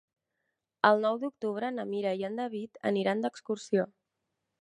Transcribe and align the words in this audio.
El 0.87 1.01
nou 1.03 1.19
d'octubre 1.23 1.69
na 1.75 1.85
Mira 1.89 2.13
i 2.21 2.25
en 2.31 2.39
David 2.41 2.81
aniran 2.93 3.21
d'excursió. 3.27 3.87